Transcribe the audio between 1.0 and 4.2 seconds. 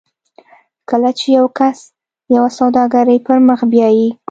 چې یو کس یوه سوداګري پر مخ بیایي